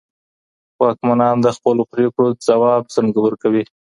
واکمنان 0.81 1.35
د 1.41 1.47
خپلو 1.57 1.83
پرېکړو 1.91 2.27
ځواب 2.47 2.83
څنګه 2.95 3.19
ورکوي؟ 3.23 3.63